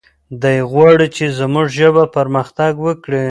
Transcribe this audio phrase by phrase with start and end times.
[0.41, 3.19] دی غواړي چې زموږ ژبه پرمختګ وکړي.